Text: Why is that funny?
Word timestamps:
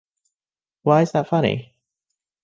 Why 0.81 1.03
is 1.03 1.11
that 1.11 1.27
funny? 1.27 1.75